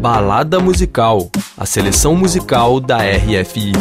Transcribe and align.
Balada 0.00 0.60
Musical, 0.60 1.28
a 1.56 1.66
seleção 1.66 2.14
musical 2.14 2.78
da 2.80 2.98
RFI. 2.98 3.72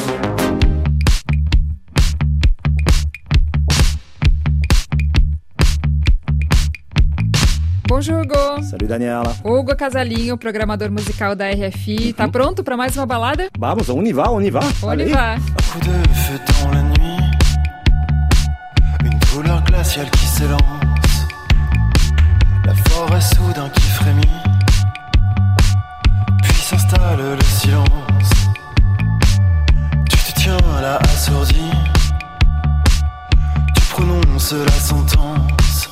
Bonjour, 7.88 8.22
Hugo. 8.22 8.64
Salut 8.64 8.88
Daniela. 8.88 9.36
Hugo 9.44 9.76
Casalinho, 9.76 10.38
programador 10.38 10.92
musical 10.92 11.36
da 11.36 11.46
RFI. 11.50 12.14
Tá 12.14 12.28
pronto 12.28 12.64
para 12.64 12.76
mais 12.76 12.96
uma 12.98 13.06
balada? 13.06 13.48
Vamos, 13.58 13.90
on 13.90 14.04
y 14.06 14.12
va, 14.12 14.30
on 14.30 14.42
y 14.42 14.50
va. 14.50 14.60
On 14.84 14.90
Allez. 14.90 15.10
y 15.10 15.14
va. 15.14 15.36
coup 15.72 15.80
de 15.80 16.14
feu 16.14 16.40
dans 16.64 16.72
la 16.72 16.82
nuit, 16.84 17.18
une 19.04 19.20
douleur 19.34 19.64
glaciale 19.64 20.10
qui 20.12 20.26
s'élance, 20.26 21.28
la 22.66 22.76
forêt 22.90 23.22
soudain 23.22 23.70
qui 23.70 23.82
frémit, 23.82 24.28
le 27.36 27.44
silence. 27.44 28.30
Tu 30.10 30.18
te 30.18 30.40
tiens 30.40 30.58
là 30.82 31.00
assourdi, 31.04 31.72
tu 33.76 33.82
prononces 33.90 34.54
la 34.54 34.72
sentence. 34.72 35.90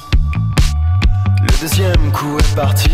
Le 1.42 1.62
deuxième 1.62 2.12
coup 2.12 2.38
est 2.38 2.56
parti 2.56 2.92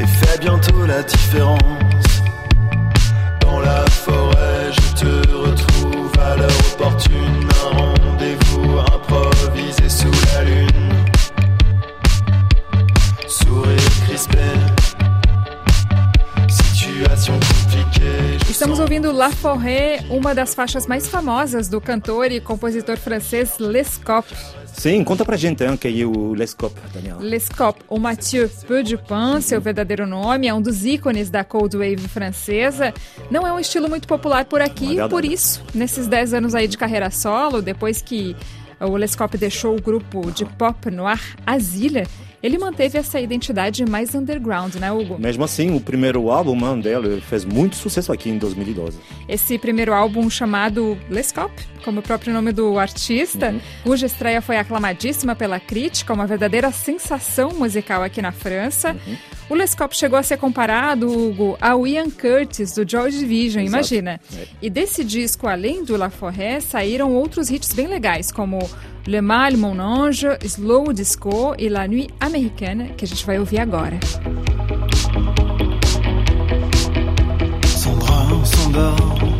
et 0.00 0.06
fait 0.06 0.40
bientôt 0.40 0.86
la 0.86 1.02
différence. 1.02 2.22
Dans 3.40 3.60
la 3.60 3.84
forêt, 3.86 4.70
je 4.72 5.00
te 5.00 5.28
retrouve 5.34 6.12
à 6.20 6.36
l'heure 6.36 6.60
opportune. 6.72 7.95
Estamos 18.56 18.78
ouvindo 18.78 19.12
La 19.12 19.30
Forêt, 19.30 20.02
uma 20.08 20.34
das 20.34 20.54
faixas 20.54 20.86
mais 20.86 21.06
famosas 21.06 21.68
do 21.68 21.78
cantor 21.78 22.32
e 22.32 22.40
compositor 22.40 22.96
francês 22.96 23.58
Lescope. 23.58 24.34
Sim, 24.64 25.04
conta 25.04 25.26
pra 25.26 25.36
gente 25.36 25.62
hein, 25.62 25.76
quem 25.76 26.00
é 26.00 26.06
o 26.06 26.32
Lescope, 26.32 26.80
Daniela. 26.90 27.20
Lescope, 27.20 27.82
ou 27.86 28.00
Mathieu 28.00 28.48
Peu 28.66 28.82
Dupin, 28.82 29.42
seu 29.42 29.60
verdadeiro 29.60 30.06
nome, 30.06 30.48
é 30.48 30.54
um 30.54 30.62
dos 30.62 30.86
ícones 30.86 31.28
da 31.28 31.44
Cold 31.44 31.76
Wave 31.76 32.08
francesa. 32.08 32.94
Não 33.30 33.46
é 33.46 33.52
um 33.52 33.60
estilo 33.60 33.90
muito 33.90 34.08
popular 34.08 34.46
por 34.46 34.62
aqui, 34.62 34.96
por 35.10 35.22
isso, 35.22 35.62
nesses 35.74 36.06
10 36.06 36.32
anos 36.32 36.54
aí 36.54 36.66
de 36.66 36.78
carreira 36.78 37.10
solo, 37.10 37.60
depois 37.60 38.00
que 38.00 38.34
o 38.80 38.96
Lescope 38.96 39.36
deixou 39.36 39.76
o 39.76 39.82
grupo 39.82 40.30
de 40.32 40.46
pop 40.46 40.90
noir 40.90 41.20
Asile, 41.46 42.06
ele 42.46 42.58
manteve 42.58 42.96
essa 42.96 43.20
identidade 43.20 43.84
mais 43.84 44.14
underground, 44.14 44.76
né, 44.76 44.92
Hugo? 44.92 45.18
Mesmo 45.18 45.42
assim, 45.42 45.76
o 45.76 45.80
primeiro 45.80 46.30
álbum 46.30 46.56
hein, 46.56 46.80
dele 46.80 47.20
fez 47.20 47.44
muito 47.44 47.74
sucesso 47.74 48.12
aqui 48.12 48.30
em 48.30 48.38
2012. 48.38 48.98
Esse 49.28 49.58
primeiro 49.58 49.92
álbum 49.92 50.30
chamado 50.30 50.96
Lescope, 51.10 51.60
como 51.84 51.98
o 51.98 52.02
próprio 52.02 52.32
nome 52.32 52.52
do 52.52 52.78
artista, 52.78 53.52
cuja 53.82 54.06
estreia 54.06 54.40
foi 54.40 54.58
aclamadíssima 54.58 55.34
pela 55.34 55.58
crítica, 55.58 56.14
uma 56.14 56.26
verdadeira 56.26 56.70
sensação 56.70 57.50
musical 57.50 58.02
aqui 58.04 58.22
na 58.22 58.30
França. 58.30 58.96
O 59.48 59.54
Lescope 59.54 59.96
chegou 59.96 60.18
a 60.18 60.22
ser 60.22 60.38
comparado, 60.38 61.08
Hugo, 61.08 61.56
ao 61.60 61.86
Ian 61.86 62.10
Curtis, 62.10 62.72
do 62.72 62.88
Joy 62.88 63.10
Division, 63.10 63.62
Exato. 63.62 63.76
imagina. 63.76 64.20
É. 64.36 64.46
E 64.60 64.68
desse 64.68 65.04
disco, 65.04 65.46
além 65.46 65.84
do 65.84 65.96
La 65.96 66.10
Forêt, 66.10 66.60
saíram 66.60 67.12
outros 67.14 67.48
hits 67.48 67.72
bem 67.72 67.86
legais, 67.86 68.32
como 68.32 68.58
Le 69.06 69.20
Mal, 69.20 69.52
Mon 69.56 69.80
Ange, 69.80 70.26
Slow 70.42 70.92
Disco 70.92 71.54
e 71.58 71.68
La 71.68 71.86
Nuit 71.86 72.12
Américaine, 72.18 72.92
que 72.96 73.04
a 73.04 73.08
gente 73.08 73.24
vai 73.24 73.38
ouvir 73.38 73.60
agora. 73.60 74.00
Son 78.46 78.70
bras 78.70 79.35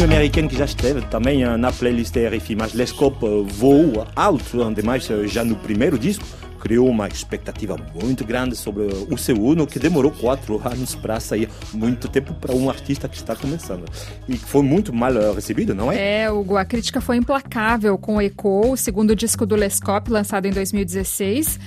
La 0.00 0.06
Nuit 0.06 0.16
Americana 0.16 0.48
que 0.48 0.56
já 0.56 0.64
esteve 0.64 1.02
também 1.02 1.44
eh, 1.44 1.56
na 1.58 1.70
playlist 1.70 2.16
RFI, 2.16 2.56
mas 2.56 2.72
Lescope 2.72 3.26
eh, 3.26 3.44
voou 3.46 4.06
alto, 4.16 4.62
ademais 4.62 5.10
eh, 5.10 5.26
já 5.26 5.44
no 5.44 5.54
primeiro 5.56 5.98
disco, 5.98 6.24
criou 6.58 6.88
uma 6.88 7.06
expectativa 7.06 7.76
muito 8.02 8.24
grande 8.24 8.56
sobre 8.56 8.84
o 9.10 9.18
seu 9.18 9.36
Uno, 9.36 9.66
que 9.66 9.78
demorou 9.78 10.10
quatro 10.10 10.58
anos 10.66 10.94
para 10.94 11.20
sair, 11.20 11.50
muito 11.74 12.08
tempo 12.08 12.32
para 12.32 12.54
um 12.54 12.70
artista 12.70 13.10
que 13.10 13.16
está 13.16 13.36
começando. 13.36 13.84
E 14.26 14.38
foi 14.38 14.62
muito 14.62 14.90
mal 14.90 15.14
eh, 15.14 15.32
recebido, 15.34 15.74
não 15.74 15.92
é? 15.92 16.22
É, 16.22 16.30
Hugo, 16.30 16.56
a 16.56 16.64
crítica 16.64 17.02
foi 17.02 17.18
implacável 17.18 17.98
com 17.98 18.16
o 18.16 18.22
Echo, 18.22 18.70
o 18.72 18.76
segundo 18.78 19.14
disco 19.14 19.44
do 19.44 19.54
Lescope, 19.54 20.10
lançado 20.10 20.46
em 20.46 20.50
2016. 20.50 21.58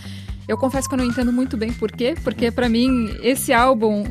Eu 0.48 0.58
confesso 0.58 0.90
que 0.90 0.96
eu 0.96 0.98
não 0.98 1.06
entendo 1.06 1.32
muito 1.32 1.56
bem 1.56 1.72
por 1.72 1.92
quê, 1.92 2.16
porque 2.24 2.52
para 2.52 2.68
mim 2.68 3.16
esse 3.22 3.54
álbum 3.54 4.04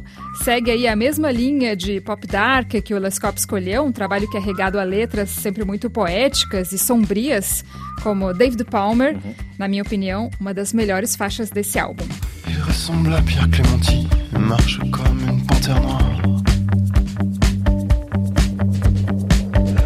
segue 0.42 0.70
aí 0.70 0.88
a 0.88 0.96
mesma 0.96 1.30
linha 1.30 1.76
de 1.76 2.00
pop 2.00 2.26
dark 2.26 2.70
que 2.70 2.94
o 2.94 2.98
Lescope 2.98 3.38
escolheu, 3.38 3.84
um 3.84 3.92
trabalho 3.92 4.28
que 4.30 4.36
é 4.36 4.40
regado 4.40 4.78
a 4.78 4.84
letras 4.84 5.30
sempre 5.30 5.64
muito 5.64 5.90
poéticas 5.90 6.72
e 6.72 6.78
sombrias, 6.78 7.64
como 8.02 8.32
David 8.32 8.64
Palmer, 8.64 9.16
na 9.58 9.68
minha 9.68 9.82
opinião, 9.82 10.30
uma 10.40 10.54
das 10.54 10.72
melhores 10.72 11.14
faixas 11.14 11.50
desse 11.50 11.78
álbum. 11.78 12.04
Il 12.48 12.58
ressemble 12.60 13.14
à 13.14 13.22
Pierre 13.22 13.48
Clémenti, 13.50 14.08
marche 14.38 14.78
comme 14.90 15.20
une 15.28 15.44
panthère 15.46 15.80
noire. 15.82 16.22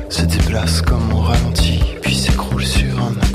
Se 0.08 0.24
déplace 0.24 0.80
comme 0.82 1.12
au 1.12 1.20
ralenti, 1.20 1.80
puis 2.00 2.14
s'écroule 2.14 2.64
sur 2.64 2.98
un 3.02 3.25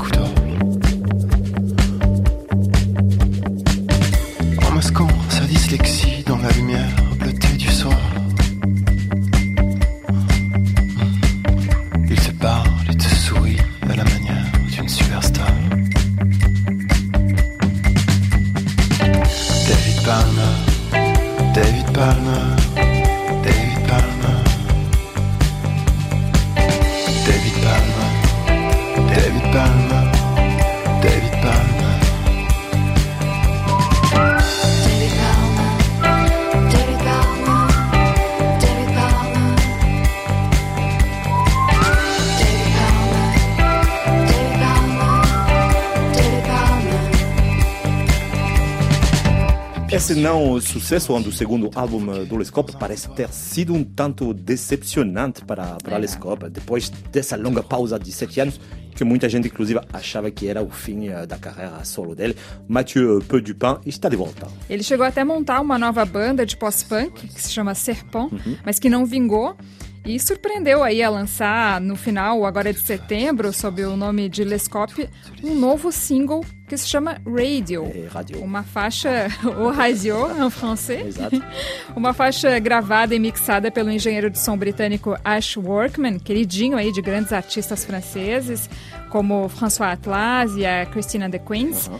Esse 49.92 50.14
não 50.14 50.58
sucesso 50.58 51.18
do 51.20 51.30
segundo 51.30 51.70
álbum 51.74 52.24
do 52.24 52.36
Lescope 52.36 52.72
parece 52.78 53.10
ter 53.10 53.28
sido 53.28 53.74
um 53.74 53.84
tanto 53.84 54.32
decepcionante 54.32 55.44
para, 55.44 55.76
para 55.82 55.96
É. 55.96 55.98
Lescope, 55.98 56.48
depois 56.48 56.88
dessa 56.88 57.36
longa 57.36 57.62
pausa 57.62 57.98
de 57.98 58.10
sete 58.10 58.40
anos, 58.40 58.58
que 58.94 59.04
muita 59.04 59.28
gente 59.28 59.48
inclusive 59.48 59.80
achava 59.92 60.30
que 60.30 60.48
era 60.48 60.62
o 60.62 60.70
fim 60.70 61.08
eh, 61.08 61.26
da 61.26 61.36
carreira 61.36 61.84
solo 61.84 62.14
dele. 62.14 62.34
Mathieu 62.66 63.22
Peu 63.28 63.42
Dupin 63.42 63.80
está 63.84 64.08
de 64.08 64.16
volta. 64.16 64.48
Ele 64.68 64.82
chegou 64.82 65.04
até 65.04 65.20
a 65.20 65.24
montar 65.26 65.60
uma 65.60 65.78
nova 65.78 66.06
banda 66.06 66.46
de 66.46 66.56
pós-punk, 66.56 67.28
que 67.28 67.42
se 67.42 67.52
chama 67.52 67.74
Serpent, 67.74 68.30
mas 68.64 68.78
que 68.78 68.88
não 68.88 69.04
vingou. 69.04 69.54
E 70.04 70.18
surpreendeu 70.18 70.82
aí 70.82 71.00
a 71.00 71.08
lançar 71.08 71.80
no 71.80 71.94
final, 71.94 72.44
agora 72.44 72.72
de 72.72 72.80
setembro, 72.80 73.52
sob 73.52 73.84
o 73.84 73.96
nome 73.96 74.28
de 74.28 74.42
Lescope, 74.42 75.08
um 75.44 75.54
novo 75.54 75.92
single 75.92 76.44
que 76.66 76.76
se 76.76 76.88
chama 76.88 77.20
Radio. 77.24 77.84
É, 77.84 78.08
Radio. 78.08 78.42
Uma 78.42 78.64
faixa, 78.64 79.28
ou 79.58 79.70
radio 79.70 80.44
em 80.44 80.50
francês. 80.50 81.16
Uma 81.94 82.12
faixa 82.12 82.58
gravada 82.58 83.14
e 83.14 83.18
mixada 83.18 83.70
pelo 83.70 83.90
engenheiro 83.90 84.30
de 84.30 84.38
som 84.38 84.56
britânico 84.56 85.16
Ash 85.22 85.56
Workman, 85.56 86.18
queridinho 86.18 86.76
aí 86.76 86.90
de 86.90 87.02
grandes 87.02 87.32
artistas 87.32 87.84
franceses, 87.84 88.68
como 89.10 89.48
François 89.50 89.92
Atlas 89.92 90.56
e 90.56 90.64
a 90.64 90.86
Christina 90.86 91.28
de 91.28 91.38
Queens. 91.38 91.90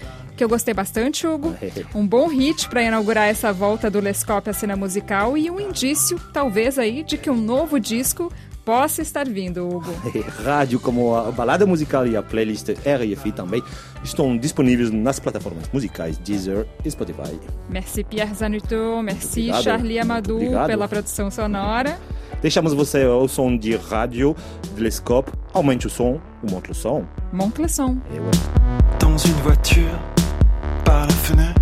Que 0.43 0.45
eu 0.45 0.49
gostei 0.49 0.75
bastante, 0.75 1.25
Hugo. 1.25 1.55
Um 1.95 2.05
bom 2.05 2.27
hit 2.27 2.69
para 2.69 2.83
inaugurar 2.83 3.29
essa 3.29 3.53
volta 3.53 3.89
do 3.89 4.01
Lescope 4.01 4.51
à 4.51 4.53
cena 4.53 4.75
musical 4.75 5.39
e 5.39 5.49
um 5.49 5.61
indício, 5.61 6.19
talvez 6.33 6.81
aí, 6.81 7.05
de 7.05 7.17
que 7.17 7.31
um 7.31 7.37
novo 7.37 7.79
disco 7.79 8.29
possa 8.65 9.03
estar 9.03 9.25
vindo, 9.25 9.69
Hugo. 9.69 9.95
Rádio 10.43 10.81
como 10.81 11.15
a 11.15 11.31
balada 11.31 11.65
musical 11.65 12.09
e 12.09 12.17
a 12.17 12.23
playlist 12.25 12.71
RFI 12.71 13.31
também 13.31 13.63
estão 14.03 14.37
disponíveis 14.37 14.91
nas 14.91 15.21
plataformas 15.21 15.71
musicais 15.73 16.19
Deezer 16.19 16.67
e 16.85 16.91
Spotify. 16.91 17.39
Merci 17.69 18.03
Pierre 18.03 18.35
Zanuto, 18.35 19.01
merci 19.01 19.43
Obrigado. 19.43 19.63
Charlie 19.63 19.99
Amadou 20.01 20.39
Obrigado. 20.39 20.67
pela 20.67 20.89
produção 20.89 21.31
sonora. 21.31 22.01
Deixamos 22.41 22.75
você 22.75 23.05
ao 23.05 23.29
som 23.29 23.57
de 23.57 23.77
rádio, 23.77 24.35
Telescope, 24.75 25.31
aumente 25.55 25.87
o 25.87 25.91
som, 25.91 26.21
monte 26.51 26.73
o 26.73 26.75
som. 26.75 27.05
Monte 27.33 27.63
le 27.63 27.69
son. 27.69 27.99
E 28.13 28.19
ouais. 28.19 28.63
Dans 28.99 29.17
une 29.25 29.35
voiture, 29.43 30.22
trying 31.03 31.09
to 31.09 31.17
finish 31.17 31.62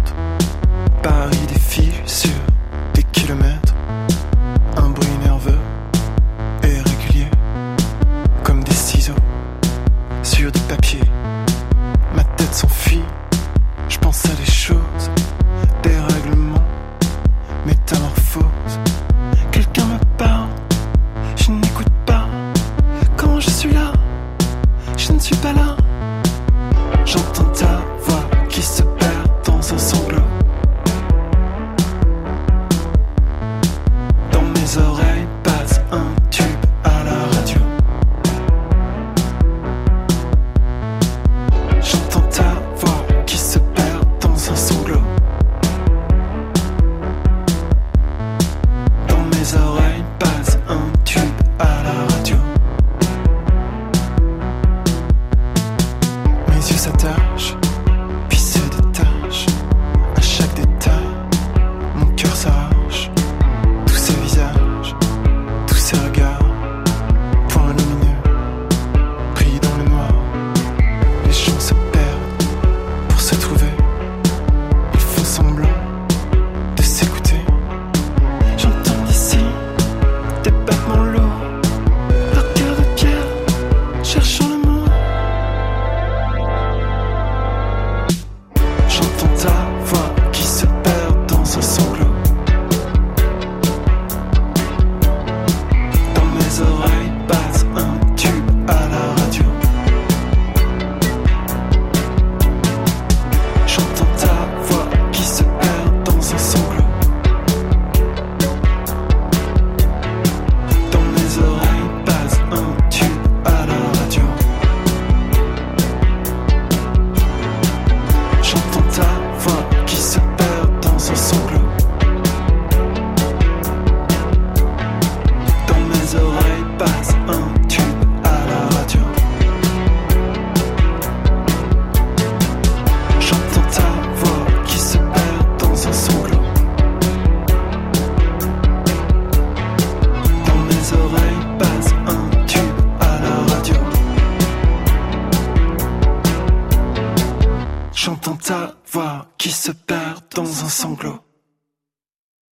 dans 150.35 150.65
un 150.65 150.69
sanglot. 150.69 151.19